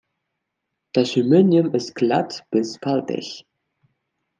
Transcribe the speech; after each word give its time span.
Das 0.93 1.15
Hymenium 1.15 1.75
ist 1.75 1.93
glatt 1.93 2.43
bis 2.49 2.75
faltig. 2.77 3.45